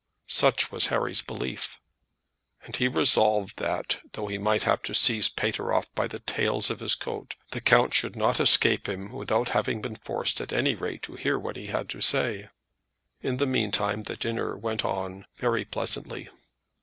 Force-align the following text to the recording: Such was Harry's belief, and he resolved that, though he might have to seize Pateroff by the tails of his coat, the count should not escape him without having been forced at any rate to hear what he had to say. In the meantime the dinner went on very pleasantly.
Such 0.25 0.71
was 0.71 0.87
Harry's 0.87 1.21
belief, 1.21 1.79
and 2.63 2.75
he 2.75 2.87
resolved 2.87 3.57
that, 3.57 3.99
though 4.13 4.25
he 4.25 4.39
might 4.39 4.63
have 4.63 4.81
to 4.81 4.95
seize 4.95 5.29
Pateroff 5.29 5.93
by 5.93 6.07
the 6.07 6.17
tails 6.17 6.71
of 6.71 6.79
his 6.79 6.95
coat, 6.95 7.35
the 7.51 7.61
count 7.61 7.93
should 7.93 8.15
not 8.15 8.39
escape 8.39 8.89
him 8.89 9.11
without 9.13 9.49
having 9.49 9.79
been 9.79 9.95
forced 9.95 10.41
at 10.41 10.51
any 10.51 10.73
rate 10.73 11.03
to 11.03 11.13
hear 11.13 11.37
what 11.37 11.55
he 11.55 11.67
had 11.67 11.87
to 11.89 12.01
say. 12.01 12.49
In 13.21 13.37
the 13.37 13.45
meantime 13.45 14.01
the 14.01 14.15
dinner 14.15 14.57
went 14.57 14.83
on 14.83 15.27
very 15.35 15.65
pleasantly. 15.65 16.29